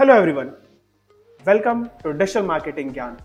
[0.00, 0.54] Hello everyone.
[1.44, 3.18] Welcome to Digital Marketing Gyan,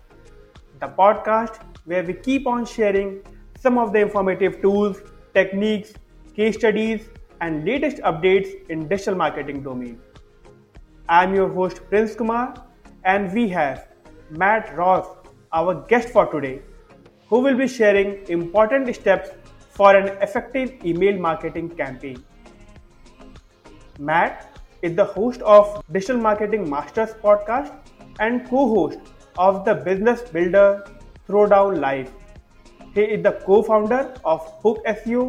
[0.78, 1.54] the podcast
[1.86, 3.22] where we keep on sharing
[3.58, 4.98] some of the informative tools,
[5.32, 5.94] techniques,
[6.34, 7.08] case studies,
[7.40, 9.98] and latest updates in digital marketing domain.
[11.08, 12.62] I'm your host Prince Kumar,
[13.04, 13.88] and we have
[14.28, 15.06] Matt Ross,
[15.54, 16.60] our guest for today,
[17.30, 19.30] who will be sharing important steps
[19.70, 22.22] for an effective email marketing campaign.
[23.98, 24.55] Matt
[24.86, 27.72] is the host of Digital Marketing Masters podcast
[28.20, 28.98] and co-host
[29.36, 30.86] of the Business Builder
[31.28, 32.12] Throwdown Live.
[32.94, 35.24] He is the co-founder of Hook SEO,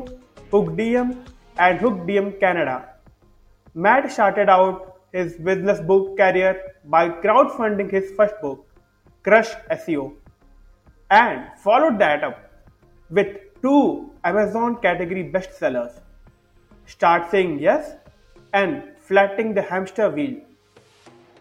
[0.51, 1.15] Hook DM,
[1.57, 2.75] and Hook DM Canada.
[3.73, 6.53] Matt started out his business book career
[6.85, 8.63] by crowdfunding his first book,
[9.23, 10.13] Crush SEO,
[11.09, 12.51] and followed that up
[13.09, 15.99] with two Amazon category bestsellers,
[16.85, 17.95] Start Saying Yes
[18.53, 20.41] and Flattening the Hamster Wheel.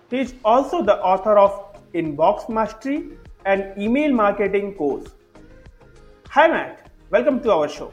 [0.09, 5.09] He is also the author of Inbox Mastery and Email Marketing course.
[6.29, 7.93] Hi Matt, welcome to our show.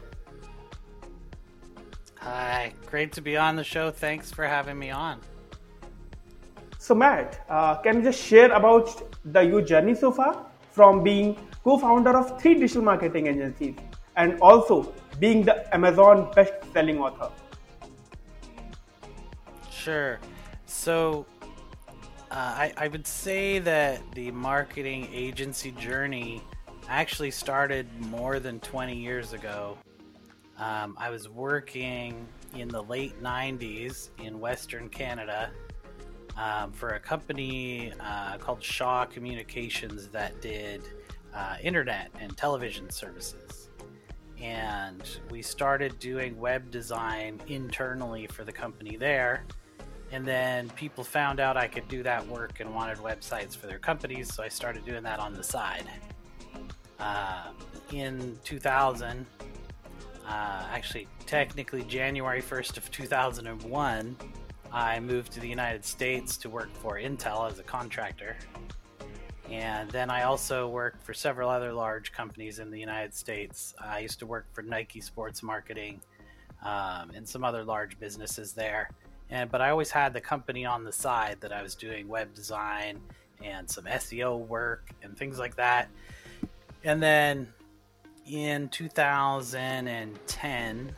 [2.19, 3.89] Hi, great to be on the show.
[3.89, 5.19] Thanks for having me on.
[6.77, 11.35] So Matt, uh, can you just share about the your journey so far from being
[11.63, 13.75] co-founder of three digital marketing agencies
[14.17, 17.31] and also being the Amazon best-selling author?
[19.83, 20.17] Sure.
[20.65, 21.25] So,
[22.31, 26.41] uh, I, I would say that the marketing agency journey
[26.87, 29.77] actually started more than 20 years ago.
[30.57, 35.51] Um, I was working in the late 90s in Western Canada
[36.37, 40.81] um, for a company uh, called Shaw Communications that did
[41.33, 43.69] uh, internet and television services.
[44.41, 49.43] And we started doing web design internally for the company there.
[50.13, 53.79] And then people found out I could do that work and wanted websites for their
[53.79, 55.85] companies, so I started doing that on the side.
[56.99, 57.47] Uh,
[57.91, 59.25] in 2000,
[60.23, 64.15] uh, actually, technically January 1st of 2001,
[64.71, 68.37] I moved to the United States to work for Intel as a contractor.
[69.49, 73.73] And then I also worked for several other large companies in the United States.
[73.79, 76.01] I used to work for Nike Sports Marketing
[76.63, 78.91] um, and some other large businesses there.
[79.33, 82.35] And but I always had the company on the side that I was doing web
[82.35, 83.01] design
[83.43, 85.89] and some SEO work and things like that.
[86.83, 87.51] And then
[88.27, 90.95] in 2010,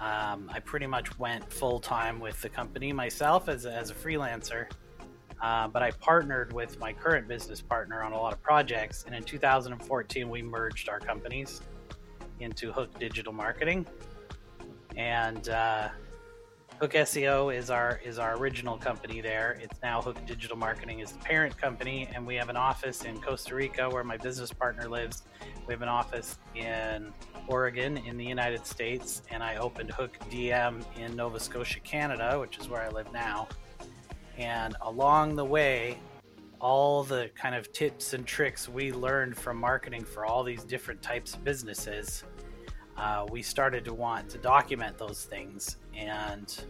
[0.00, 3.94] um, I pretty much went full time with the company myself as a, as a
[3.94, 4.70] freelancer.
[5.42, 9.02] Uh, but I partnered with my current business partner on a lot of projects.
[9.04, 11.60] And in 2014, we merged our companies
[12.38, 13.84] into Hook Digital Marketing.
[14.96, 15.88] And uh,
[16.80, 19.56] Hook SEO is our is our original company there.
[19.62, 23.20] It's now Hook Digital Marketing is the parent company, and we have an office in
[23.20, 25.22] Costa Rica where my business partner lives.
[25.68, 27.12] We have an office in
[27.46, 32.58] Oregon in the United States, and I opened Hook DM in Nova Scotia, Canada, which
[32.58, 33.46] is where I live now.
[34.36, 36.00] And along the way,
[36.60, 41.00] all the kind of tips and tricks we learned from marketing for all these different
[41.02, 42.24] types of businesses,
[42.96, 45.76] uh, we started to want to document those things.
[45.96, 46.64] And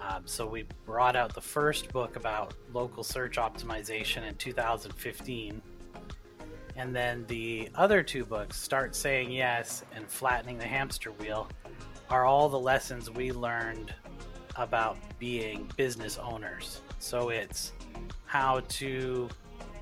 [0.00, 5.62] um, so we brought out the first book about local search optimization in 2015
[6.76, 11.48] and then the other two books, Start Saying Yes and Flattening the Hamster Wheel,
[12.10, 13.94] are all the lessons we learned
[14.56, 16.82] about being business owners.
[16.98, 17.72] So it's
[18.26, 19.28] how to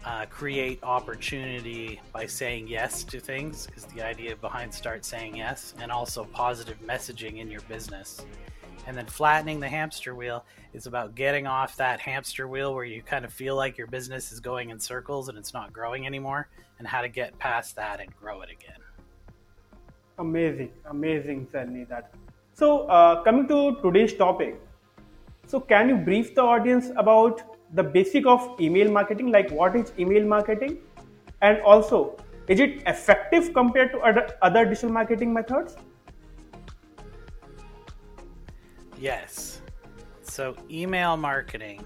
[0.04, 5.74] uh, create opportunity by saying yes to things, is the idea behind Start Saying Yes,
[5.80, 8.24] and also positive messaging in your business.
[8.86, 10.44] And then flattening the hamster wheel
[10.74, 14.30] is about getting off that hamster wheel where you kind of feel like your business
[14.30, 16.48] is going in circles and it's not growing anymore,
[16.78, 18.80] and how to get past that and grow it again.
[20.18, 22.12] Amazing, amazing journey that.
[22.52, 24.60] So, uh, coming to today's topic,
[25.46, 29.92] so can you brief the audience about the basic of email marketing, like what is
[29.98, 30.78] email marketing,
[31.42, 32.16] and also
[32.48, 35.76] is it effective compared to other, other digital marketing methods?
[38.98, 39.60] Yes.
[40.22, 41.84] So, email marketing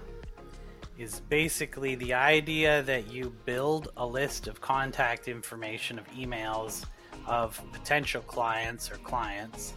[0.97, 6.85] is basically the idea that you build a list of contact information of emails
[7.25, 9.73] of potential clients or clients,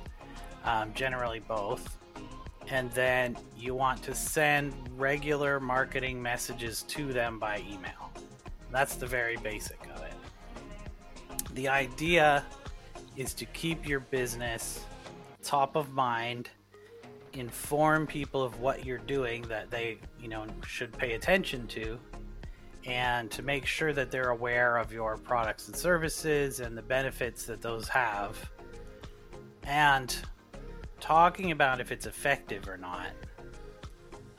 [0.65, 1.99] um, generally both,
[2.69, 8.13] and then you want to send regular marketing messages to them by email.
[8.71, 10.15] That's the very basic of it.
[11.55, 12.45] The idea
[13.17, 14.85] is to keep your business
[15.43, 16.49] top of mind
[17.35, 21.99] inform people of what you're doing that they, you know, should pay attention to
[22.85, 27.45] and to make sure that they're aware of your products and services and the benefits
[27.45, 28.51] that those have.
[29.65, 30.15] And
[31.03, 33.11] talking about if it's effective or not.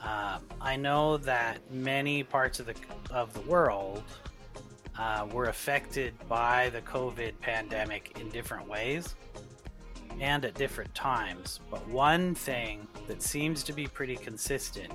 [0.00, 2.74] Um, I know that many parts of the
[3.10, 4.02] of the world
[4.98, 9.14] uh, were affected by the COVID pandemic in different ways
[10.20, 11.60] and at different times.
[11.70, 14.92] But one thing that seems to be pretty consistent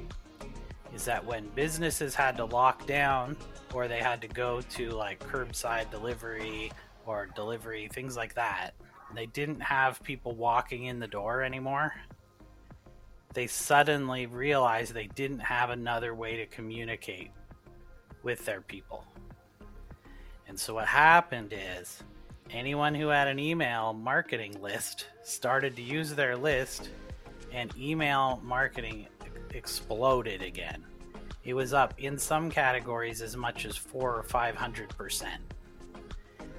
[0.93, 3.37] is that when businesses had to lock down
[3.73, 6.71] or they had to go to like curbside delivery
[7.05, 8.73] or delivery, things like that,
[9.15, 11.93] they didn't have people walking in the door anymore.
[13.33, 17.31] They suddenly realized they didn't have another way to communicate
[18.23, 19.05] with their people.
[20.47, 22.03] And so what happened is
[22.49, 26.89] anyone who had an email marketing list started to use their list
[27.53, 29.07] and email marketing
[29.53, 30.83] exploded again.
[31.43, 35.41] It was up in some categories as much as four or five hundred percent.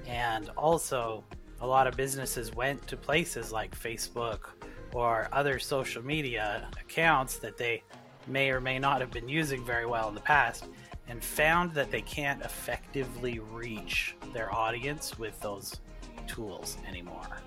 [0.07, 1.23] And also,
[1.61, 4.49] a lot of businesses went to places like Facebook
[4.93, 7.83] or other social media accounts that they
[8.27, 10.65] may or may not have been using very well in the past
[11.07, 15.79] and found that they can't effectively reach their audience with those
[16.27, 17.37] tools anymore,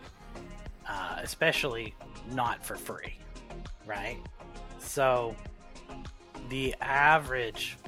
[0.89, 1.95] uh, especially
[2.33, 3.19] not for free,
[3.87, 4.19] right?
[4.79, 5.35] So
[6.51, 7.79] the average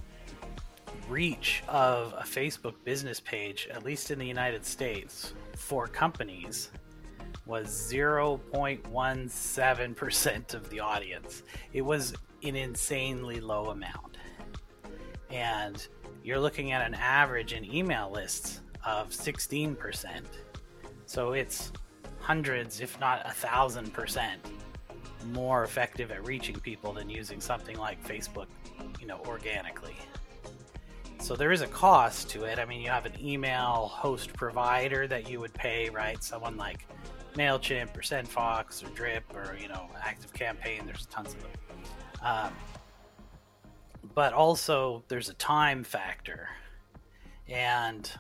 [1.09, 6.71] reach of a Facebook business page, at least in the United States, for companies
[7.47, 11.43] was 0.17% of the audience.
[11.73, 14.17] It was an insanely low amount.
[15.31, 15.87] And
[16.23, 20.23] you're looking at an average in email lists of 16%.
[21.07, 21.73] So it's
[22.21, 24.41] hundreds, if not a thousand percent
[25.33, 28.47] more effective at reaching people than using something like Facebook,
[29.01, 29.97] you know, organically.
[31.19, 32.59] So there is a cost to it.
[32.59, 36.23] I mean, you have an email host provider that you would pay, right?
[36.23, 36.87] Someone like
[37.35, 40.83] Mailchimp or SendFox or Drip or you know Active Campaign.
[40.87, 41.51] There's tons of them.
[42.23, 42.53] Um,
[44.15, 46.49] but also there's a time factor,
[47.49, 48.11] and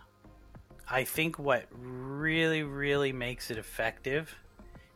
[0.88, 4.34] I think what really, really makes it effective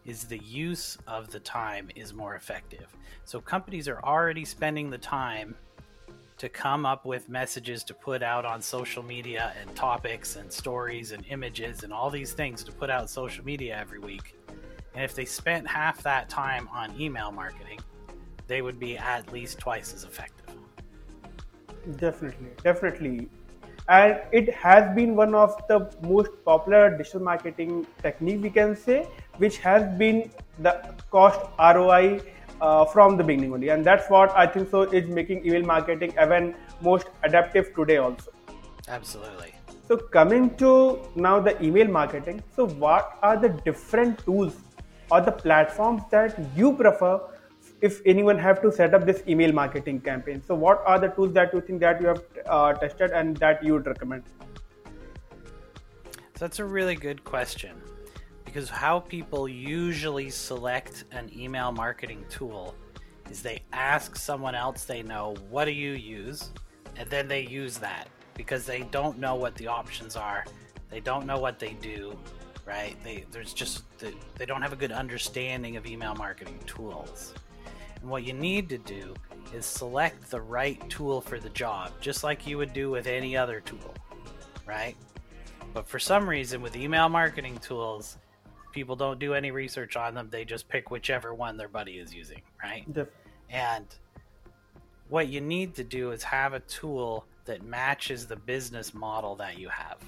[0.05, 2.87] is the use of the time is more effective.
[3.25, 5.57] So companies are already spending the time
[6.41, 11.13] to come up with messages to put out on social media and topics and stories
[11.13, 14.35] and images and all these things to put out social media every week.
[14.95, 17.79] And if they spent half that time on email marketing,
[18.47, 20.47] they would be at least twice as effective.
[21.99, 23.29] Definitely, definitely
[23.91, 29.07] and it has been one of the most popular digital marketing technique we can say
[29.39, 30.75] which has been the
[31.11, 32.21] cost roi
[32.61, 33.69] uh, from the beginning only.
[33.69, 38.31] And that's what i think so is making email marketing even most adaptive today also.
[38.89, 39.55] Absolutely.
[39.89, 44.57] So coming to now the email marketing so what are the different tools
[45.11, 47.21] or the platforms that you prefer
[47.81, 50.43] if anyone have to set up this email marketing campaign?
[50.47, 53.65] So what are the tools that you think that you have uh, tested and that
[53.65, 54.25] you would recommend?
[56.37, 57.83] So that's a really good question
[58.53, 62.75] because how people usually select an email marketing tool
[63.31, 66.51] is they ask someone else they know what do you use?
[66.97, 70.45] And then they use that because they don't know what the options are.
[70.91, 72.19] They don't know what they do
[72.67, 72.97] right?
[73.03, 77.35] They there's just they, they don't have a good understanding of email marketing tools.
[78.01, 79.15] And what you need to do
[79.53, 83.37] is select the right tool for the job, just like you would do with any
[83.37, 83.95] other tool,
[84.67, 84.97] right?
[85.75, 88.17] But for some reason, with email marketing tools,
[88.73, 90.29] people don't do any research on them.
[90.31, 92.85] They just pick whichever one their buddy is using, right?
[93.49, 93.87] And
[95.09, 99.59] what you need to do is have a tool that matches the business model that
[99.59, 99.99] you have.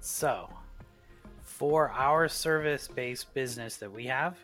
[0.00, 0.48] So,
[1.42, 4.36] for our service based business that we have,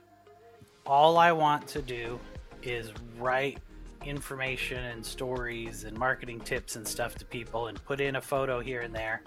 [0.87, 2.19] all I want to do
[2.63, 3.59] is write
[4.05, 8.61] information and stories and marketing tips and stuff to people and put in a photo
[8.61, 9.23] here and there.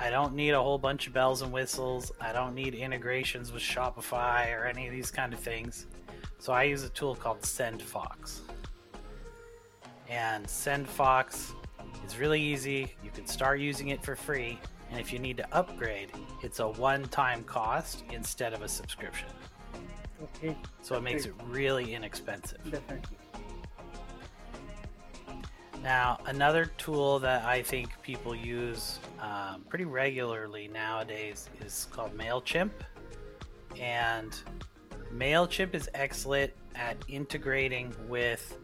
[0.00, 2.12] I don't need a whole bunch of bells and whistles.
[2.20, 5.86] I don't need integrations with Shopify or any of these kind of things.
[6.38, 8.40] So I use a tool called SendFox.
[10.08, 11.52] And SendFox
[12.06, 12.94] is really easy.
[13.02, 14.60] You can start using it for free.
[14.90, 16.12] And if you need to upgrade,
[16.42, 19.28] it's a one time cost instead of a subscription.
[20.22, 20.56] Okay.
[20.80, 22.58] So it makes it really inexpensive.
[22.70, 23.18] Definitely.
[25.82, 32.70] Now, another tool that I think people use um, pretty regularly nowadays is called MailChimp.
[33.80, 34.34] And
[35.12, 38.56] MailChimp is excellent at integrating with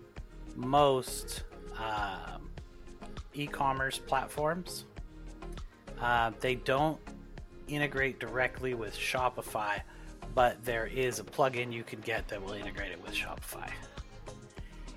[0.55, 1.45] most
[1.79, 2.49] um,
[3.33, 4.85] e-commerce platforms.
[6.01, 7.01] Uh, they don't
[7.69, 9.81] integrate directly with Shopify,
[10.35, 13.71] but there is a plugin you can get that will integrate it with Shopify.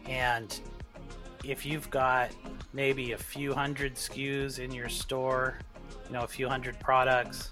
[0.07, 0.59] And
[1.43, 2.31] if you've got
[2.73, 5.59] maybe a few hundred SKUs in your store,
[6.07, 7.51] you know, a few hundred products,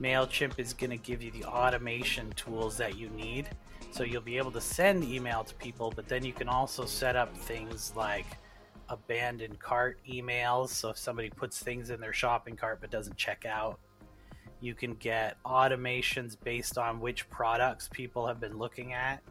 [0.00, 3.48] MailChimp is going to give you the automation tools that you need.
[3.90, 7.16] So you'll be able to send email to people, but then you can also set
[7.16, 8.26] up things like
[8.88, 10.68] abandoned cart emails.
[10.68, 13.80] So if somebody puts things in their shopping cart but doesn't check out,
[14.60, 19.22] you can get automations based on which products people have been looking at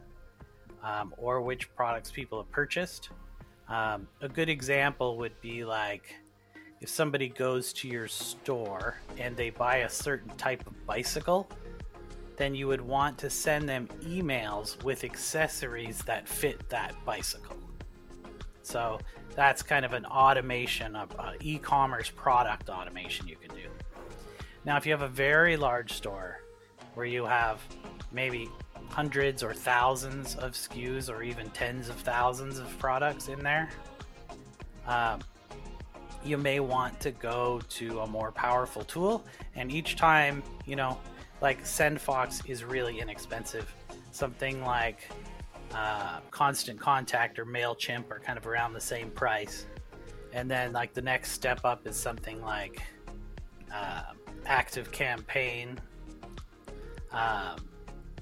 [0.84, 3.10] um, or which products people have purchased.
[3.70, 6.16] Um, a good example would be like
[6.80, 11.50] if somebody goes to your store and they buy a certain type of bicycle,
[12.38, 17.58] then you would want to send them emails with accessories that fit that bicycle.
[18.62, 19.00] So
[19.36, 23.70] that's kind of an automation of uh, e-commerce product automation you can do.
[24.66, 26.42] Now, if you have a very large store
[26.94, 27.62] where you have
[28.12, 28.50] maybe
[28.90, 33.70] hundreds or thousands of SKUs or even tens of thousands of products in there,
[34.88, 35.20] um,
[36.24, 39.24] you may want to go to a more powerful tool.
[39.56, 40.98] And each time, you know,
[41.42, 43.74] like SendFox is really inexpensive.
[44.12, 45.10] Something like
[45.74, 49.66] uh, Constant Contact or MailChimp are kind of around the same price.
[50.34, 52.82] And then, like, the next step up is something like
[53.74, 54.04] uh,
[54.46, 55.80] Active Campaign.
[57.12, 57.67] Um,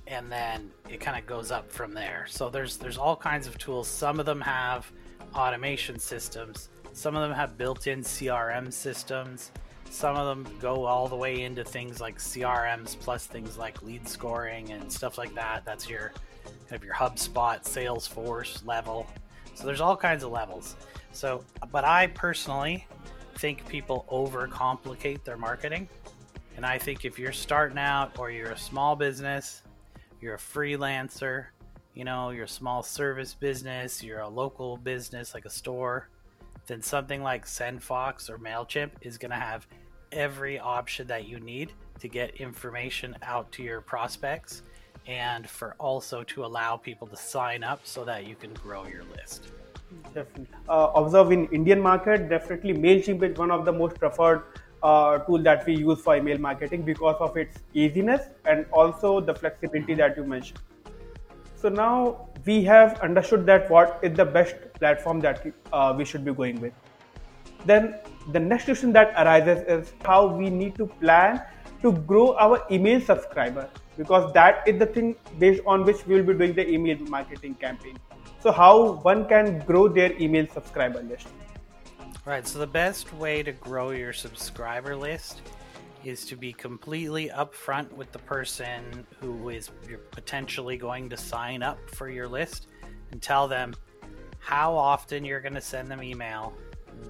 [0.08, 2.26] and then it kind of goes up from there.
[2.30, 3.88] So there's there's all kinds of tools.
[3.88, 4.92] Some of them have
[5.36, 6.70] automation systems.
[6.94, 9.52] Some of them have built-in CRM systems.
[9.90, 14.08] Some of them go all the way into things like CRMs plus things like lead
[14.08, 15.64] scoring and stuff like that.
[15.66, 16.12] That's your
[16.70, 19.08] kind of your HubSpot, Salesforce level.
[19.56, 20.76] So there's all kinds of levels.
[21.12, 22.88] So, but I personally
[23.38, 25.88] think people overcomplicate their marketing.
[26.56, 29.62] And I think if you're starting out or you're a small business
[30.22, 31.48] you're a freelancer,
[31.94, 36.10] you know, you're a small service business, you're a local business like a store,
[36.68, 39.68] then something like SendFox or MailChimp is going to have
[40.12, 44.64] every option that you need to get information out to your prospects
[45.08, 49.04] and for also to allow people to sign up so that you can grow your
[49.16, 49.52] list.
[50.14, 50.48] Definitely.
[50.68, 54.44] Uh, observe in Indian market, definitely MailChimp is one of the most preferred
[54.84, 59.34] uh, tool that we use for email marketing because of its easiness and also the
[59.34, 60.60] flexibility that you mentioned.
[61.56, 66.24] So now we have understood that what is the best platform that uh, we should
[66.24, 66.74] be going with.
[67.66, 67.96] Then
[68.32, 71.42] the next question that arises is how we need to plan
[71.82, 76.34] to grow our email subscriber because that is the thing based on which we will
[76.34, 77.98] be doing the email marketing campaign.
[78.42, 81.28] So how one can grow their email subscriber list.
[82.26, 85.44] Right, so the best way to grow your subscriber list
[86.04, 89.70] is to be completely upfront with the person who is
[90.10, 92.66] potentially going to sign up for your list
[93.12, 93.76] and tell them
[94.40, 96.52] how often you're going to send them email,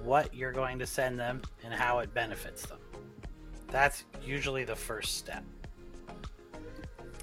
[0.02, 2.78] what you're going to send them, and how it benefits them.
[3.68, 5.44] That's usually the first step.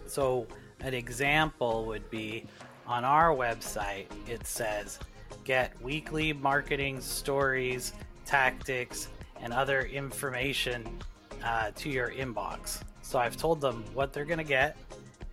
[0.07, 0.47] So,
[0.79, 2.47] an example would be
[2.87, 4.97] on our website, it says,
[5.43, 7.93] get weekly marketing stories,
[8.25, 9.09] tactics,
[9.41, 10.87] and other information
[11.43, 12.81] uh, to your inbox.
[13.01, 14.77] So I've told them what they're going to get,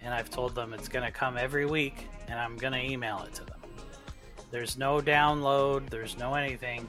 [0.02, 3.22] and I've told them it's going to come every week, and I'm going to email
[3.22, 3.60] it to them.
[4.50, 6.88] There's no download, there's no anything.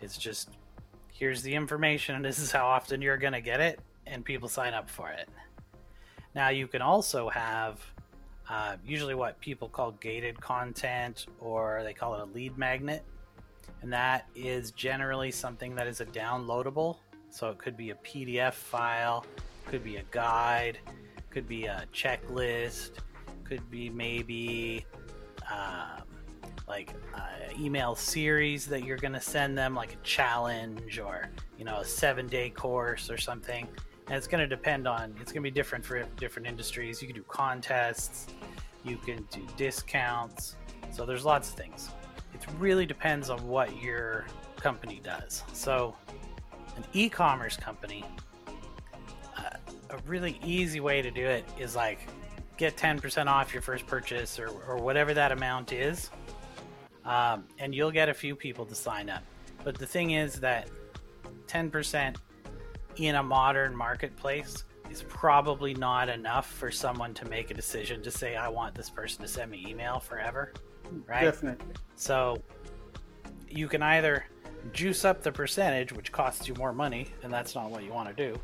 [0.00, 0.50] It's just
[1.08, 4.48] here's the information, and this is how often you're going to get it, and people
[4.48, 5.28] sign up for it.
[6.34, 7.80] Now, you can also have
[8.50, 13.04] uh, usually what people call gated content or they call it a lead magnet.
[13.82, 16.96] And that is generally something that is a downloadable.
[17.30, 19.24] So it could be a PDF file,
[19.66, 20.78] could be a guide,
[21.30, 22.90] could be a checklist,
[23.44, 24.84] could be maybe
[25.48, 26.02] um,
[26.66, 31.64] like an email series that you're going to send them, like a challenge or, you
[31.64, 33.68] know, a seven day course or something
[34.10, 37.00] and it's going to depend on it's going to be different for different industries.
[37.00, 38.26] You can do contests
[38.84, 40.56] you can do discounts.
[40.90, 41.90] So there's lots of things.
[42.34, 44.26] It really depends on what your
[44.56, 45.44] company does.
[45.52, 45.94] So
[46.76, 48.04] an e-commerce company
[49.36, 49.56] uh,
[49.90, 52.00] a really easy way to do it is like
[52.56, 56.10] get 10% off your first purchase or, or whatever that amount is
[57.04, 59.22] um, and you'll get a few people to sign up.
[59.64, 60.68] But the thing is that
[61.46, 62.16] 10%
[62.96, 68.10] in a modern marketplace is probably not enough for someone to make a decision to
[68.10, 70.52] say, I want this person to send me email forever.
[71.06, 71.22] Right?
[71.22, 71.74] Definitely.
[71.94, 72.42] So
[73.48, 74.24] you can either
[74.72, 78.14] juice up the percentage, which costs you more money, and that's not what you want
[78.14, 78.38] to do,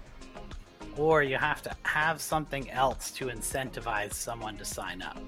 [0.96, 5.20] or you have to have something else to incentivize someone to sign up.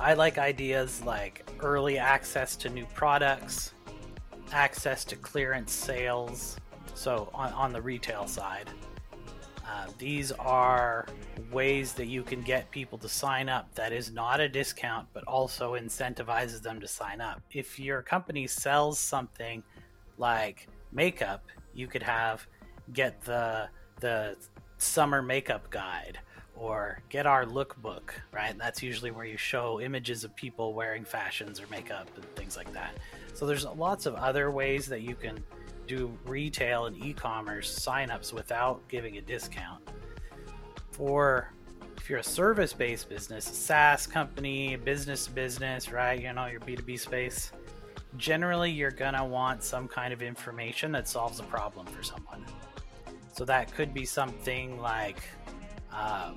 [0.00, 3.74] I like ideas like early access to new products,
[4.52, 6.56] access to clearance sales,
[6.94, 8.70] so on, on the retail side.
[9.66, 11.06] Uh, these are
[11.50, 15.24] ways that you can get people to sign up that is not a discount but
[15.24, 17.40] also incentivizes them to sign up.
[17.52, 19.62] If your company sells something
[20.18, 21.44] like makeup,
[21.74, 22.46] you could have
[22.92, 23.68] get the
[24.00, 24.36] the
[24.78, 26.18] summer makeup guide
[26.56, 28.56] or get our lookbook, right?
[28.58, 32.72] That's usually where you show images of people wearing fashions or makeup and things like
[32.72, 32.98] that.
[33.32, 35.42] So there's lots of other ways that you can
[35.96, 39.80] do retail and e-commerce signups without giving a discount.
[40.92, 41.52] For
[41.96, 46.20] if you're a service-based business, a SaaS company, business to business, right?
[46.20, 47.52] You know, your B2B space,
[48.16, 52.44] generally you're to want some kind of information that solves a problem for someone.
[53.32, 55.22] So that could be something like
[55.92, 56.36] um,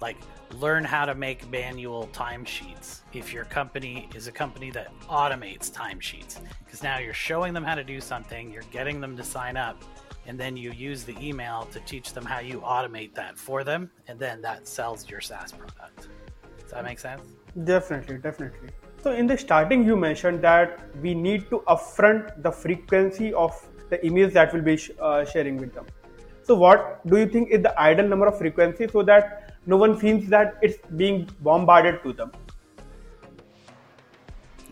[0.00, 0.16] like
[0.58, 6.38] learn how to make manual timesheets if your company is a company that automates timesheets.
[6.64, 9.82] Because now you're showing them how to do something you're getting them to sign up
[10.26, 13.90] and then you use the email to teach them how you automate that for them
[14.08, 16.08] and then that sells your saas product.
[16.60, 17.22] Does that make sense?
[17.64, 18.68] Definitely definitely.
[19.02, 23.54] So in the starting you mentioned that we need to upfront the frequency of
[23.88, 25.86] the emails that we'll be sh- uh, sharing with them.
[26.42, 29.98] So what do you think is the ideal number of frequency so that no one
[29.98, 32.30] feels that it's being bombarded to them.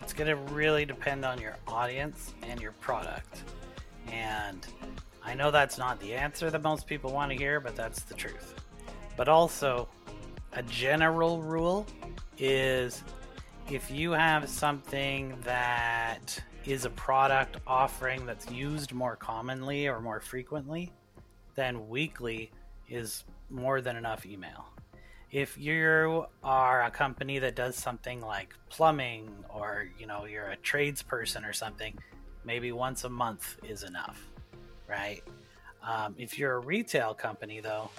[0.01, 3.43] It's going to really depend on your audience and your product.
[4.11, 4.65] And
[5.27, 8.13] i know that's not the answer that most people want to hear but that's the
[8.13, 8.53] truth.
[9.17, 9.89] But also
[10.53, 11.85] a general rule
[12.37, 13.03] is
[13.69, 20.19] if you have something that is a product offering that's used more commonly or more
[20.19, 20.93] frequently
[21.55, 22.51] then weekly
[22.87, 24.67] is more than enough email
[25.31, 30.57] if you are a company that does something like plumbing or you know you're a
[30.57, 31.97] tradesperson or something
[32.45, 34.29] maybe once a month is enough
[34.87, 35.23] right?
[35.83, 37.89] Um, if you're a retail company though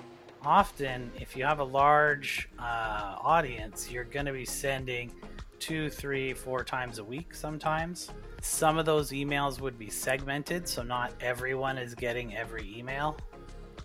[0.42, 5.12] often if you have a large uh, audience you're going to be sending
[5.58, 8.10] two three four times a week sometimes.
[8.42, 13.16] Some of those emails would be segmented so not everyone is getting every email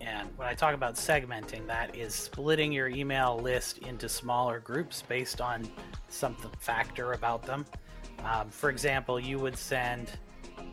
[0.01, 5.03] and when I talk about segmenting, that is splitting your email list into smaller groups
[5.07, 5.69] based on
[6.09, 7.65] some factor about them.
[8.23, 10.11] Um, for example, you would send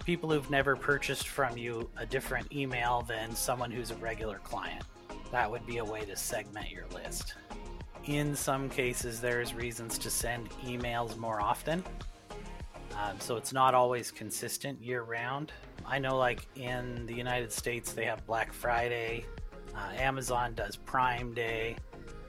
[0.05, 4.85] people who've never purchased from you a different email than someone who's a regular client.
[5.31, 7.35] That would be a way to segment your list.
[8.05, 11.85] In some cases, there's reasons to send emails more often.
[12.97, 15.53] Um, so it's not always consistent year round.
[15.91, 19.25] I know, like in the United States, they have Black Friday.
[19.75, 21.77] Uh, Amazon does Prime Day.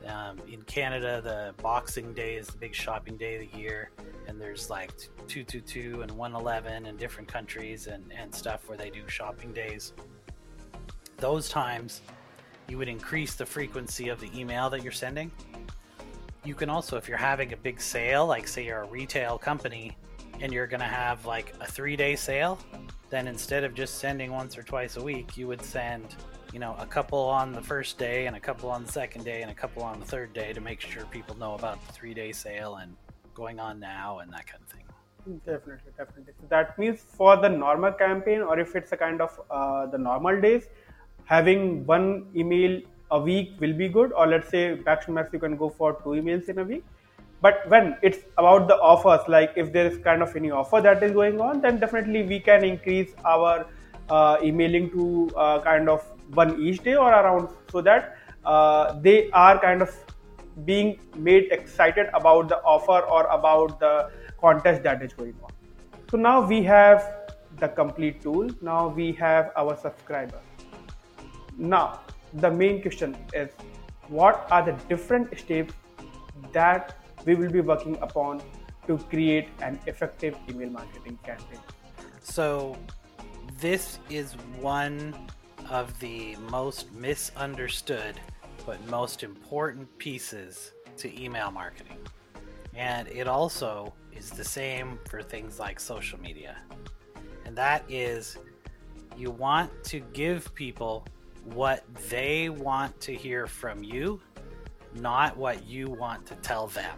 [0.08, 3.92] Um, in Canada, the Boxing Day is the big shopping day of the year,
[4.28, 9.02] and there's like 222 and 111 in different countries and, and stuff where they do
[9.08, 9.92] shopping days.
[11.18, 12.02] Those times,
[12.70, 15.32] you would increase the frequency of the email that you're sending.
[16.46, 19.98] You can also, if you're having a big sale, like say you're a retail company
[20.42, 22.60] and you're going to have like a three day sale,
[23.10, 26.16] then instead of just sending once or twice a week, you would send,
[26.54, 29.42] you know, a couple on the first day and a couple on the second day
[29.42, 32.14] and a couple on the third day to make sure people know about the three
[32.14, 32.96] day sale and
[33.34, 34.86] going on now and that kind of thing.
[35.46, 36.34] Definitely, definitely.
[36.40, 39.98] So that means for the normal campaign, or if it's a kind of uh, the
[39.98, 40.64] normal days,
[41.26, 44.14] having one email a week will be good.
[44.14, 46.84] Or let's say max to max, you can go for two emails in a week
[47.42, 51.02] but when it's about the offers like if there is kind of any offer that
[51.04, 53.66] is going on then definitely we can increase our
[54.10, 59.30] uh, emailing to uh, kind of one each day or around so that uh, they
[59.32, 59.96] are kind of
[60.66, 65.52] being made excited about the offer or about the contest that is going on.
[66.10, 67.14] So now we have
[67.60, 68.50] the complete tool.
[68.62, 70.40] Now we have our subscriber.
[71.58, 72.02] Now
[72.34, 73.50] the main question is
[74.08, 75.74] what are the different steps
[76.52, 78.42] that we will be working upon
[78.88, 81.60] to create an effective email marketing campaign.
[82.22, 82.78] So,
[83.60, 85.16] this is one
[85.70, 88.16] of the most misunderstood
[88.66, 91.98] but most important pieces to email marketing.
[92.76, 96.58] And it also is the same for things like social media.
[97.46, 98.38] And that is
[99.18, 101.06] you want to give people
[101.46, 104.22] what they want to hear from you,
[104.94, 106.96] not what you want to tell them.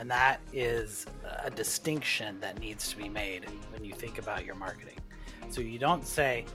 [0.00, 1.04] And that is
[1.44, 4.96] a distinction that needs to be made when you think about your marketing.
[5.50, 6.46] So you don't say,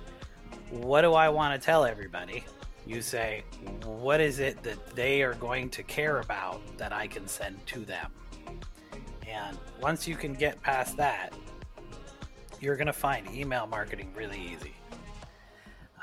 [0.71, 2.43] What do I want to tell everybody?
[2.87, 3.43] You say,
[3.85, 7.85] What is it that they are going to care about that I can send to
[7.85, 8.11] them?
[9.29, 11.31] And once you can get past that,
[12.59, 14.73] you're going to find email marketing really easy.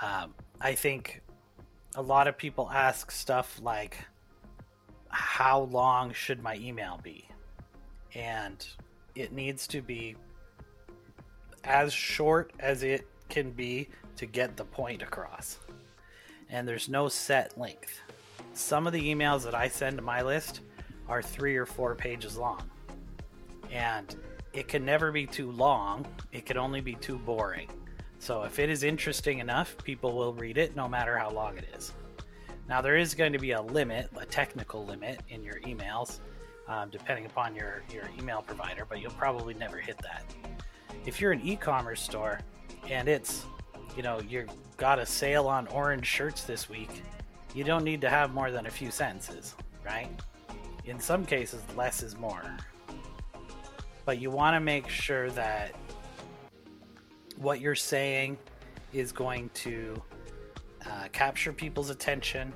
[0.00, 1.22] Um, I think
[1.96, 3.98] a lot of people ask stuff like,
[5.08, 7.26] How long should my email be?
[8.14, 8.66] And
[9.14, 10.16] it needs to be
[11.64, 15.58] as short as it can be to get the point across.
[16.50, 18.00] And there's no set length.
[18.52, 20.60] Some of the emails that I send to my list
[21.08, 22.62] are three or four pages long.
[23.70, 24.14] And
[24.52, 27.68] it can never be too long, it can only be too boring.
[28.18, 31.64] So if it is interesting enough, people will read it no matter how long it
[31.74, 31.92] is.
[32.68, 36.20] Now, there is going to be a limit, a technical limit in your emails
[36.72, 40.24] um, depending upon your, your email provider, but you'll probably never hit that.
[41.04, 42.40] If you're an e-commerce store
[42.88, 43.44] and it's,
[43.96, 47.02] you know, you've got a sale on orange shirts this week,
[47.54, 49.54] you don't need to have more than a few sentences,
[49.84, 50.08] right?
[50.84, 52.42] In some cases, less is more.
[54.06, 55.74] But you want to make sure that
[57.36, 58.38] what you're saying
[58.94, 60.00] is going to
[60.86, 62.52] uh, capture people's attention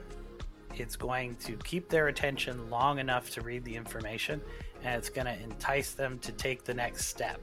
[0.80, 4.40] it's going to keep their attention long enough to read the information
[4.82, 7.40] and it's going to entice them to take the next step.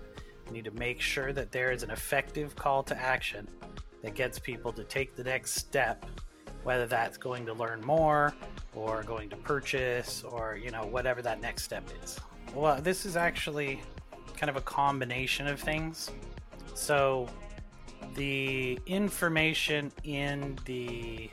[0.47, 3.47] You need to make sure that there is an effective call to action
[4.01, 6.05] that gets people to take the next step,
[6.63, 8.33] whether that's going to learn more
[8.75, 12.19] or going to purchase or, you know, whatever that next step is.
[12.53, 13.81] Well, this is actually
[14.37, 16.11] kind of a combination of things.
[16.75, 17.29] So,
[18.15, 21.29] the information in the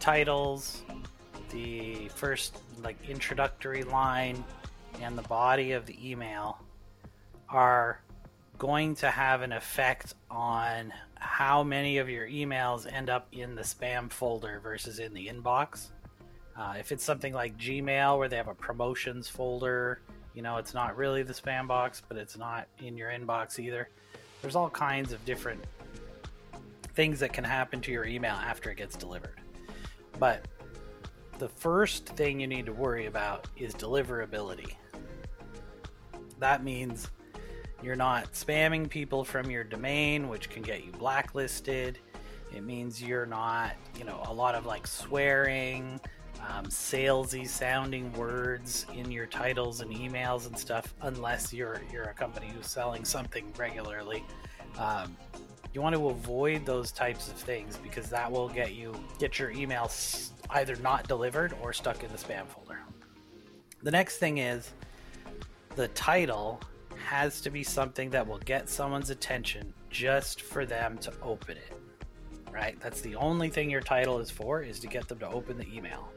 [0.00, 0.82] titles
[1.50, 4.42] the first like introductory line
[5.00, 6.58] and the body of the email
[7.48, 8.00] are
[8.58, 13.62] going to have an effect on how many of your emails end up in the
[13.62, 15.88] spam folder versus in the inbox.
[16.56, 20.00] Uh, if it's something like Gmail where they have a promotions folder,
[20.34, 23.88] you know, it's not really the spam box, but it's not in your inbox either.
[24.42, 25.64] There's all kinds of different
[26.94, 29.40] things that can happen to your email after it gets delivered.
[30.18, 30.44] But
[31.40, 34.74] the first thing you need to worry about is deliverability.
[36.38, 37.10] That means
[37.82, 41.98] you're not spamming people from your domain, which can get you blacklisted.
[42.54, 45.98] It means you're not, you know, a lot of like swearing,
[46.46, 52.14] um, salesy sounding words in your titles and emails and stuff, unless you're you're a
[52.14, 54.22] company who's selling something regularly.
[54.78, 55.16] Um,
[55.72, 59.52] you want to avoid those types of things because that will get you get your
[59.52, 62.80] emails either not delivered or stuck in the spam folder.
[63.82, 64.72] The next thing is
[65.76, 66.60] the title
[67.06, 71.72] has to be something that will get someone's attention just for them to open it.
[72.52, 72.78] Right?
[72.80, 75.66] That's the only thing your title is for is to get them to open the
[75.72, 76.12] email.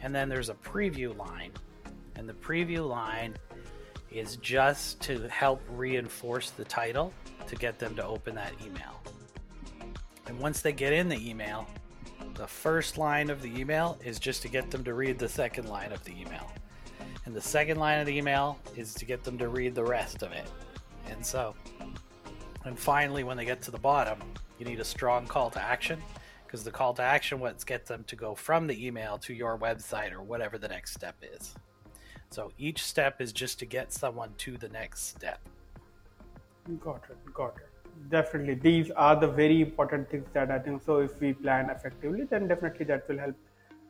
[0.00, 1.52] And then there's a preview line.
[2.16, 3.36] And the preview line
[4.14, 7.12] is just to help reinforce the title
[7.46, 9.02] to get them to open that email.
[10.26, 11.66] And once they get in the email,
[12.34, 15.68] the first line of the email is just to get them to read the second
[15.68, 16.50] line of the email.
[17.26, 20.22] And the second line of the email is to get them to read the rest
[20.22, 20.50] of it.
[21.08, 21.54] And so,
[22.64, 24.18] and finally, when they get to the bottom,
[24.58, 26.02] you need a strong call to action
[26.46, 29.58] because the call to action what gets them to go from the email to your
[29.58, 31.54] website or whatever the next step is.
[32.34, 35.38] So each step is just to get someone to the next step.
[36.80, 37.32] Got it.
[37.32, 37.74] Got it
[38.10, 42.24] definitely these are the very important things that i think so if we plan effectively
[42.30, 43.36] then definitely that will help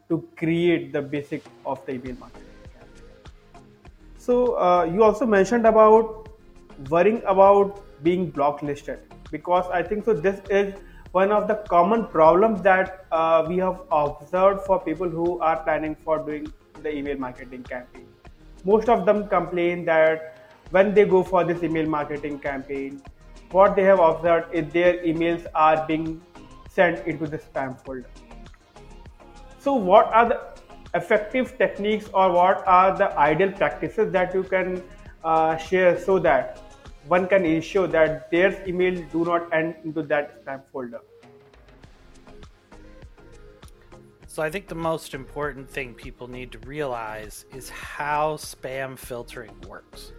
[0.08, 2.42] to create the basic of the email marketing
[4.18, 6.28] so uh, you also mentioned about
[6.90, 8.98] worrying about being blocklisted
[9.30, 10.74] because i think so this is
[11.12, 15.94] one of the common problems that uh, we have observed for people who are planning
[15.94, 16.52] for doing
[16.82, 18.13] the email marketing campaign
[18.64, 20.30] most of them complain that
[20.70, 23.02] when they go for this email marketing campaign
[23.54, 26.20] what they have observed is their emails are being
[26.68, 28.10] sent into the spam folder.
[29.60, 30.40] So, what are the
[30.94, 34.82] effective techniques or what are the ideal practices that you can
[35.22, 36.60] uh, share so that
[37.06, 41.00] one can ensure that their email do not end into that spam folder?
[44.34, 49.54] So, I think the most important thing people need to realize is how spam filtering
[49.68, 50.10] works.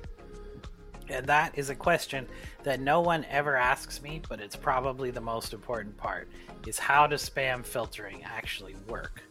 [1.09, 2.25] And that is a question
[2.63, 6.29] that no one ever asks me, but it's probably the most important part
[6.65, 9.21] is how does spam filtering actually work?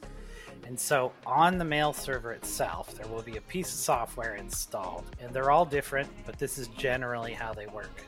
[0.67, 5.07] And so on the mail server itself, there will be a piece of software installed,
[5.19, 8.03] and they're all different, but this is generally how they work.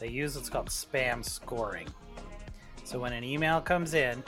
[0.00, 1.86] They use what's called spam scoring.
[2.82, 4.24] So when an email comes in,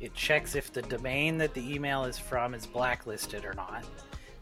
[0.00, 3.84] it checks if the domain that the email is from is blacklisted or not.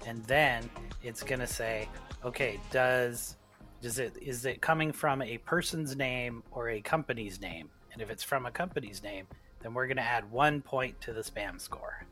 [0.06, 0.68] And then
[1.02, 1.88] it's going to say,
[2.24, 3.36] okay, does
[3.80, 7.68] does it is it coming from a person's name or a company's name?
[7.92, 9.26] And if it's from a company's name,
[9.60, 12.04] then we're going to add 1 point to the spam score.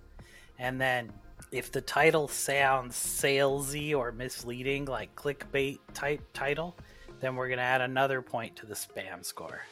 [0.59, 1.13] And then
[1.53, 6.77] if the title sounds salesy or misleading like clickbait type title,
[7.21, 9.63] then we're going to add another point to the spam score.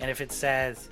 [0.00, 0.88] And if it says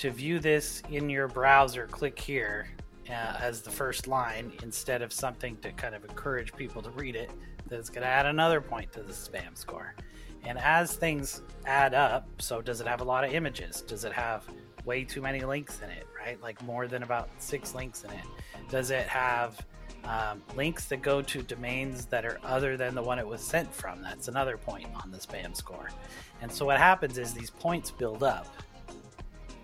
[0.00, 2.66] to view this in your browser, click here
[3.10, 7.14] uh, as the first line instead of something to kind of encourage people to read
[7.14, 7.30] it,
[7.68, 9.94] that's going to add another point to the spam score.
[10.44, 13.82] And as things add up, so does it have a lot of images?
[13.82, 14.46] Does it have
[14.86, 16.40] way too many links in it, right?
[16.42, 18.24] Like more than about six links in it?
[18.70, 19.60] Does it have
[20.04, 23.70] um, links that go to domains that are other than the one it was sent
[23.74, 24.00] from?
[24.00, 25.90] That's another point on the spam score.
[26.40, 28.46] And so what happens is these points build up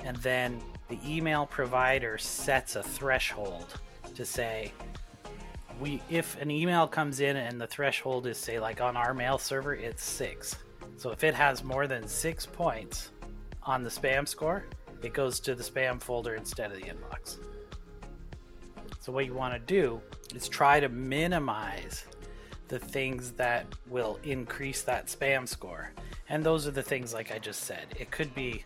[0.07, 3.81] and then the email provider sets a threshold
[4.15, 4.73] to say
[5.79, 9.37] we if an email comes in and the threshold is say like on our mail
[9.37, 10.57] server it's 6
[10.97, 13.11] so if it has more than 6 points
[13.63, 14.65] on the spam score
[15.03, 17.39] it goes to the spam folder instead of the inbox.
[19.01, 20.01] So what you want to do
[20.35, 22.05] is try to minimize
[22.69, 25.93] the things that will increase that spam score.
[26.29, 27.87] And those are the things like i just said.
[28.01, 28.65] It could be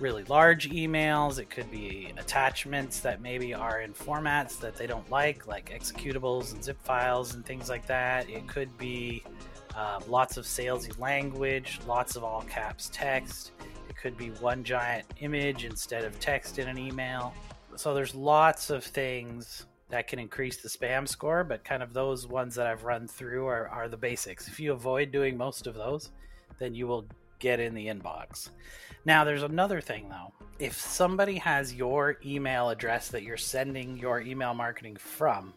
[0.00, 1.38] really large emails.
[1.38, 6.52] It could be attachments that maybe are in formats that they don't like, like executables
[6.52, 8.28] and zip files and things like that.
[8.28, 9.22] It could be
[9.76, 13.52] uh, lots of salesy language, lots of all caps text.
[13.88, 17.34] It could be one giant image instead of text in an email.
[17.76, 22.26] So there's lots of things that can increase the spam score, but kind of those
[22.26, 24.48] ones that I've run through are, are the basics.
[24.48, 26.10] If you avoid doing most of those,
[26.58, 27.06] then you will
[27.38, 28.50] get in the inbox.
[29.04, 30.32] Now, there's another thing though.
[30.58, 35.52] If somebody has your email address that you're sending your email marketing from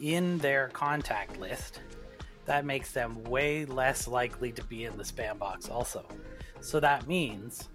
[0.00, 1.80] in their contact list,
[2.46, 6.04] that makes them way less likely to be in the spam box, also.
[6.60, 7.68] So that means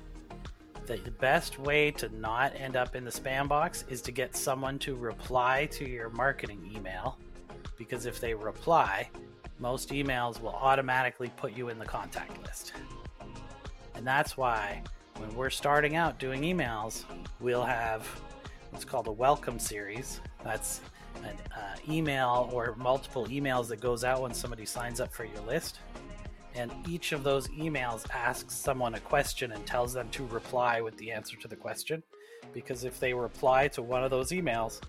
[0.85, 4.35] that the best way to not end up in the spam box is to get
[4.35, 7.17] someone to reply to your marketing email.
[7.77, 9.09] Because if they reply,
[9.59, 12.73] most emails will automatically put you in the contact list.
[13.99, 14.81] And that's why
[15.17, 17.03] when we're starting out doing emails,
[17.41, 18.07] we'll have
[18.69, 20.21] what's called a welcome series.
[20.41, 20.79] That's
[21.17, 25.41] an uh, email or multiple emails that goes out when somebody signs up for your
[25.41, 25.79] list.
[26.55, 30.95] And each of those emails asks someone a question and tells them to reply with
[30.95, 32.01] the answer to the question.
[32.53, 34.79] Because if they reply to one of those emails,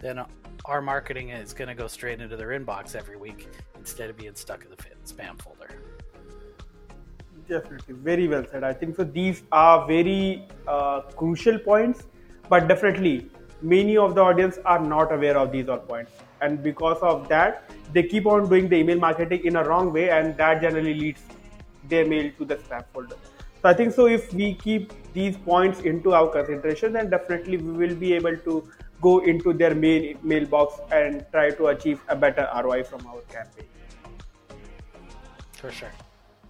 [0.00, 0.24] then
[0.64, 4.34] our marketing is going to go straight into their inbox every week instead of being
[4.34, 5.85] stuck in the spam folder.
[7.48, 8.64] Definitely, very well said.
[8.64, 9.04] I think so.
[9.04, 12.02] These are very uh, crucial points,
[12.48, 13.30] but definitely
[13.62, 17.70] many of the audience are not aware of these all points, and because of that,
[17.92, 21.22] they keep on doing the email marketing in a wrong way, and that generally leads
[21.88, 23.16] their mail to the spam folder.
[23.62, 24.06] So I think so.
[24.06, 28.68] If we keep these points into our consideration, then definitely we will be able to
[29.00, 33.66] go into their mail mailbox and try to achieve a better ROI from our campaign.
[35.52, 35.92] For sure.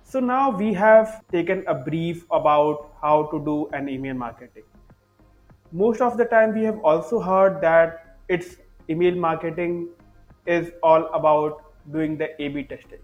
[0.09, 4.63] So now we have taken a brief about how to do an email marketing.
[5.73, 8.55] Most of the time we have also heard that it's
[8.89, 9.89] email marketing
[10.47, 13.01] is all about doing the A-B testing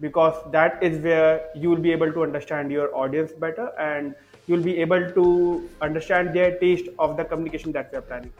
[0.00, 4.14] because that is where you will be able to understand your audience better and
[4.46, 8.32] you'll be able to understand their taste of the communication that we are planning.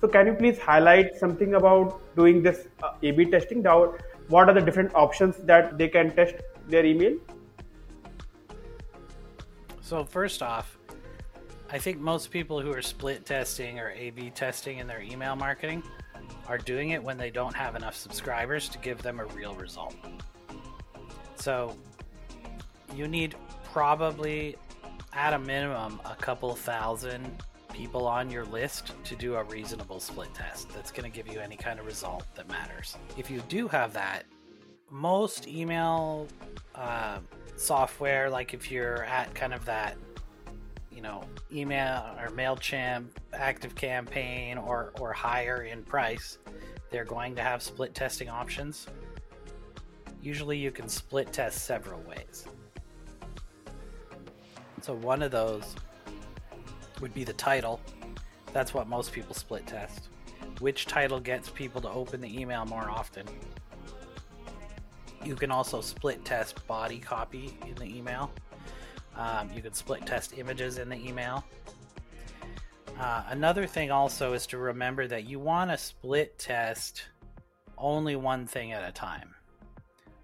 [0.00, 3.62] So can you please highlight something about doing this uh, A/B testing?
[3.62, 6.36] What are the different options that they can test
[6.68, 7.16] their email?
[9.80, 10.78] So, first off,
[11.70, 15.36] I think most people who are split testing or A B testing in their email
[15.36, 15.82] marketing
[16.48, 19.94] are doing it when they don't have enough subscribers to give them a real result.
[21.36, 21.76] So,
[22.94, 24.56] you need probably
[25.12, 30.32] at a minimum a couple thousand people on your list to do a reasonable split
[30.34, 32.96] test that's going to give you any kind of result that matters.
[33.18, 34.24] If you do have that,
[34.90, 36.28] most email
[36.74, 37.18] uh,
[37.56, 39.96] software, like if you're at kind of that,
[40.90, 46.38] you know, email or MailChimp, Active Campaign, or, or higher in price,
[46.90, 48.86] they're going to have split testing options.
[50.22, 52.46] usually you can split test several ways.
[54.82, 55.76] So one of those
[57.00, 57.80] would be the title.
[58.52, 60.08] That's what most people split test.
[60.60, 63.26] Which title gets people to open the email more often?
[65.26, 68.30] You can also split test body copy in the email.
[69.16, 71.44] Um, you can split test images in the email.
[72.96, 77.02] Uh, another thing also is to remember that you want to split test
[77.76, 79.34] only one thing at a time.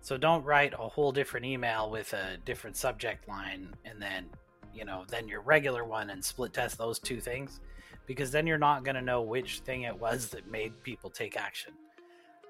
[0.03, 4.27] So don't write a whole different email with a different subject line and then,
[4.73, 7.61] you know, then your regular one and split test those two things
[8.07, 11.37] because then you're not going to know which thing it was that made people take
[11.37, 11.73] action.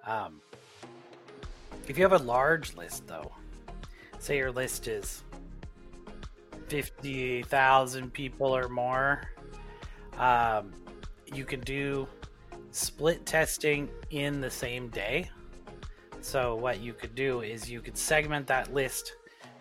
[0.07, 0.43] Um,
[1.89, 3.33] if you have a large list, though,
[4.19, 5.23] say your list is
[6.69, 9.23] 50,000 people or more,
[10.19, 10.73] um,
[11.33, 12.07] you can do
[12.71, 15.31] split testing in the same day.
[16.21, 19.15] So, what you could do is you could segment that list,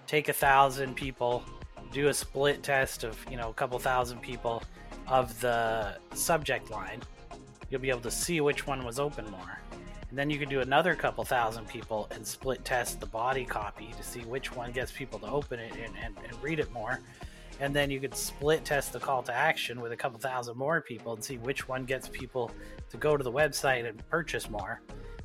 [0.05, 1.43] take a thousand people,
[1.91, 4.61] do a split test of, you know, a couple thousand people
[5.07, 7.01] of the subject line.
[7.69, 9.60] You'll be able to see which one was open more.
[10.11, 13.91] And then you can do another couple thousand people and split test the body copy
[13.97, 16.99] to see which one gets people to open it and, and, and read it more
[17.61, 20.81] and then you could split test the call to action with a couple thousand more
[20.81, 22.49] people and see which one gets people
[22.89, 24.81] to go to the website and purchase more.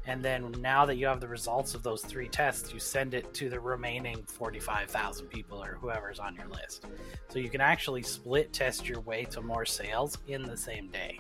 [0.07, 3.33] And then now that you have the results of those three tests, you send it
[3.35, 6.85] to the remaining 45,000 people or whoever's on your list.
[7.29, 11.18] So you can actually split test your way to more sales in the same day.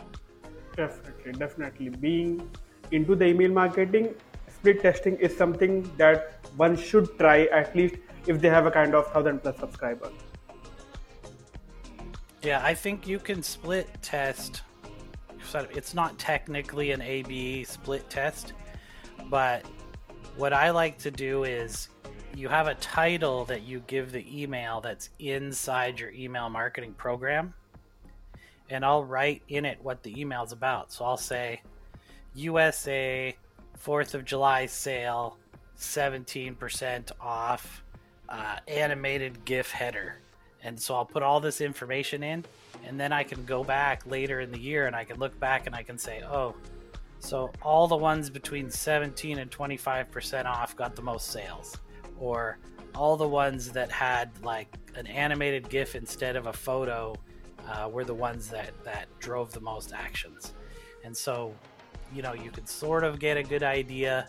[0.76, 1.88] Definitely, definitely.
[1.88, 2.48] Being
[2.90, 4.14] into the email marketing,
[4.48, 7.96] split testing is something that one should try at least
[8.26, 10.12] if they have a kind of thousand plus subscribers.
[12.42, 14.62] Yeah, I think you can split test.
[15.54, 18.52] It's not technically an A B split test,
[19.30, 19.64] but
[20.36, 21.88] what I like to do is
[22.34, 27.54] you have a title that you give the email that's inside your email marketing program,
[28.68, 30.92] and I'll write in it what the email is about.
[30.92, 31.62] So I'll say
[32.36, 33.36] USA
[33.82, 35.38] 4th of July sale,
[35.78, 37.82] 17% off,
[38.28, 40.18] uh, animated GIF header
[40.66, 42.44] and so I'll put all this information in,
[42.84, 45.66] and then I can go back later in the year and I can look back
[45.66, 46.56] and I can say, oh,
[47.20, 51.76] so all the ones between 17 and 25% off got the most sales.
[52.18, 52.58] Or
[52.96, 57.14] all the ones that had like an animated GIF instead of a photo
[57.68, 60.52] uh, were the ones that, that drove the most actions.
[61.04, 61.54] And so,
[62.14, 64.28] you know, you can sort of get a good idea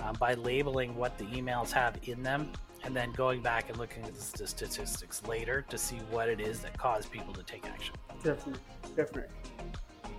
[0.00, 2.52] uh, by labeling what the emails have in them
[2.84, 6.60] and then going back and looking at the statistics later to see what it is
[6.60, 7.94] that caused people to take action.
[8.22, 8.60] Definitely,
[8.94, 9.34] definitely.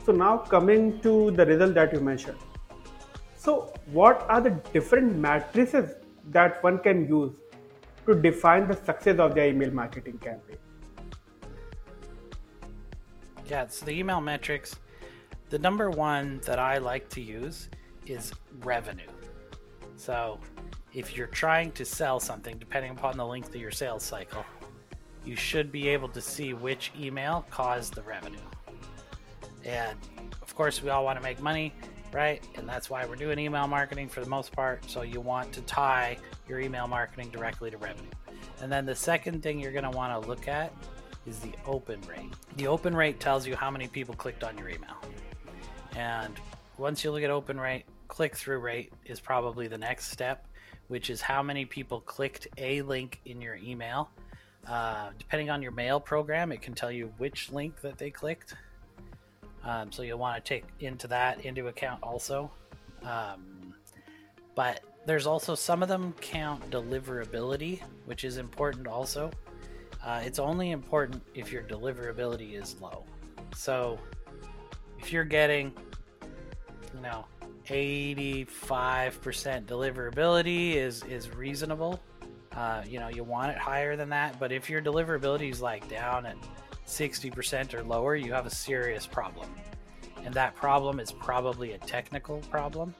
[0.05, 2.37] So now coming to the result that you mentioned.
[3.35, 5.95] So what are the different matrices
[6.31, 7.31] that one can use
[8.05, 10.57] to define the success of their email marketing campaign?
[13.49, 14.75] Yeah, so the email metrics,
[15.49, 17.69] the number one that I like to use
[18.05, 18.33] is
[18.63, 19.07] revenue.
[19.95, 20.39] So
[20.93, 24.45] if you're trying to sell something, depending upon the length of your sales cycle,
[25.25, 28.37] you should be able to see which email caused the revenue.
[29.65, 29.97] And
[30.41, 31.73] of course, we all want to make money,
[32.13, 32.41] right?
[32.55, 34.89] And that's why we're doing email marketing for the most part.
[34.89, 38.09] So you want to tie your email marketing directly to revenue.
[38.61, 40.73] And then the second thing you're going to want to look at
[41.25, 42.33] is the open rate.
[42.55, 44.95] The open rate tells you how many people clicked on your email.
[45.97, 46.33] And
[46.77, 50.47] once you look at open rate, click through rate is probably the next step
[50.87, 54.09] which is how many people clicked a link in your email.
[54.67, 58.55] Uh, depending on your mail program, it can tell you which link that they clicked.
[59.63, 62.51] Um, so you'll want to take into that into account also.
[63.03, 63.73] Um,
[64.55, 69.31] but there's also some of them count deliverability, which is important also.
[70.03, 73.03] Uh, it's only important if your deliverability is low.
[73.55, 73.99] So
[74.99, 75.73] if you're getting,
[76.97, 77.25] you know,
[77.67, 78.47] 85%
[79.65, 81.99] deliverability is is reasonable.
[82.53, 85.87] Uh, you know, you want it higher than that, but if your deliverability is like
[85.89, 86.37] down at
[86.87, 89.47] 60% or lower, you have a serious problem.
[90.23, 92.95] And that problem is probably a technical problem.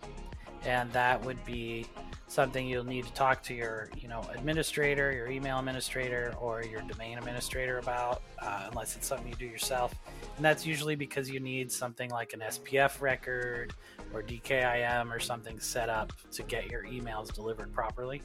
[0.64, 1.88] And that would be
[2.28, 6.82] something you'll need to talk to your, you know, administrator, your email administrator, or your
[6.82, 9.96] domain administrator about, uh, unless it's something you do yourself.
[10.36, 13.74] And that's usually because you need something like an SPF record
[14.14, 18.22] or DKIM or something set up to get your emails delivered properly.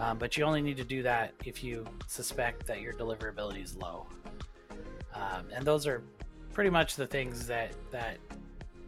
[0.00, 3.76] Um, but you only need to do that if you suspect that your deliverability is
[3.76, 4.06] low.
[5.14, 6.02] Um, and those are
[6.52, 8.18] pretty much the things that that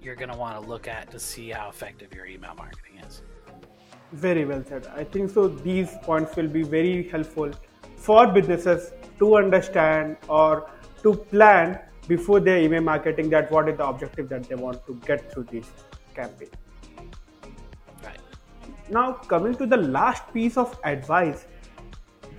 [0.02, 3.22] you're going to want to look at to see how effective your email marketing is.
[4.12, 4.88] Very well said.
[4.94, 5.48] I think so.
[5.48, 7.52] These points will be very helpful
[7.96, 10.68] for businesses to understand or
[11.02, 14.94] to plan before their email marketing that what is the objective that they want to
[15.06, 15.70] get through this
[16.14, 16.48] campaign.
[18.02, 18.18] Right.
[18.88, 21.46] Now, coming to the last piece of advice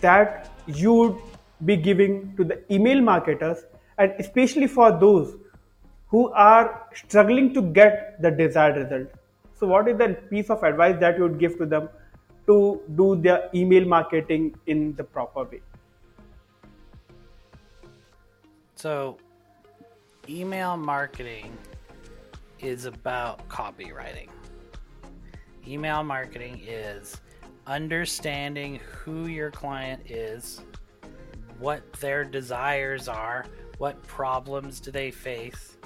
[0.02, 1.18] that you would
[1.64, 3.64] be giving to the email marketers,
[3.98, 5.38] and especially for those
[6.08, 9.08] who are struggling to get the desired result.
[9.62, 11.88] So, what is the piece of advice that you would give to them
[12.48, 15.62] to do their email marketing in the proper way?
[18.74, 19.20] So,
[20.28, 21.56] email marketing
[22.60, 24.30] is about copywriting.
[25.68, 27.22] Email marketing is
[27.68, 30.62] understanding who your client is,
[31.60, 33.46] what their desires are,
[33.78, 35.78] what problems do they face,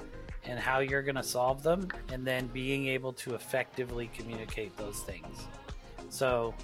[0.46, 5.00] and how you're going to solve them, and then being able to effectively communicate those
[5.00, 5.48] things.
[6.08, 6.54] So,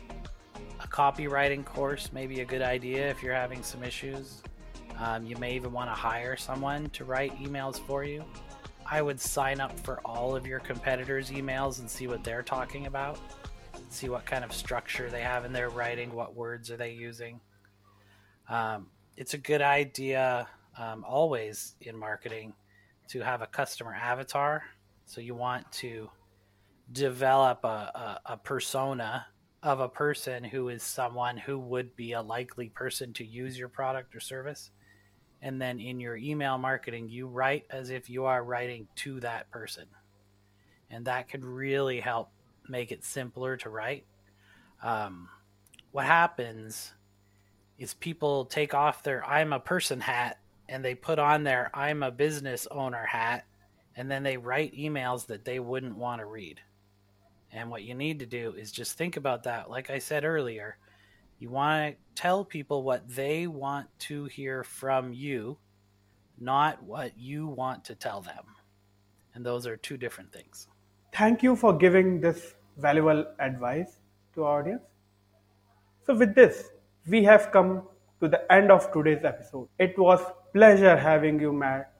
[0.80, 4.42] a copywriting course may be a good idea if you're having some issues.
[4.98, 8.24] Um, you may even want to hire someone to write emails for you.
[8.88, 12.86] I would sign up for all of your competitors' emails and see what they're talking
[12.86, 13.18] about.
[13.88, 17.40] See what kind of structure they have in their writing, what words are they using.
[18.48, 22.54] Um, it's a good idea um, always in marketing
[23.12, 24.62] to have a customer avatar.
[25.04, 26.08] So you want to
[26.90, 27.68] develop a,
[28.26, 29.26] a, a persona
[29.62, 33.68] of a person who is someone who would be a likely person to use your
[33.68, 34.70] product or service.
[35.42, 39.50] And then in your email marketing, you write as if you are writing to that
[39.50, 39.84] person.
[40.90, 42.30] And that could really help
[42.66, 44.06] make it simpler to write.
[44.82, 45.28] Um,
[45.90, 46.92] what happens
[47.78, 50.38] is people take off their I'm a person hat
[50.72, 53.44] and they put on their I'm a business owner hat
[53.94, 56.60] and then they write emails that they wouldn't want to read.
[57.52, 59.68] And what you need to do is just think about that.
[59.68, 60.78] Like I said earlier,
[61.38, 65.58] you want to tell people what they want to hear from you,
[66.40, 68.44] not what you want to tell them.
[69.34, 70.68] And those are two different things.
[71.14, 73.98] Thank you for giving this valuable advice
[74.34, 74.82] to our audience.
[76.06, 76.70] So with this,
[77.06, 77.82] we have come
[78.20, 79.68] to the end of today's episode.
[79.78, 80.20] It was
[80.52, 81.92] pleasure having you, Matt,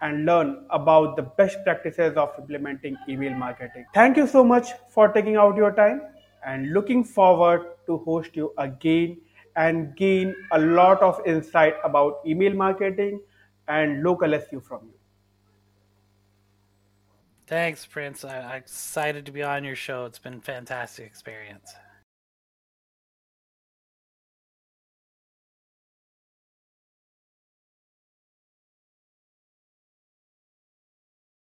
[0.00, 3.84] and learn about the best practices of implementing email marketing.
[3.94, 6.02] Thank you so much for taking out your time
[6.46, 9.20] and looking forward to host you again
[9.56, 13.20] and gain a lot of insight about email marketing
[13.66, 14.94] and local SEO from you.
[17.48, 18.24] Thanks, Prince.
[18.24, 20.04] I'm excited to be on your show.
[20.04, 21.74] It's been a fantastic experience.